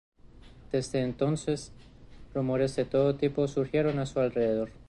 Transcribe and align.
Desde 0.71 0.99
entonces, 1.03 1.71
rumores 2.33 2.75
de 2.75 2.85
todo 2.85 3.17
tipo 3.17 3.47
surgieron 3.47 3.99
a 3.99 4.07
su 4.07 4.19
alrededor. 4.19 4.71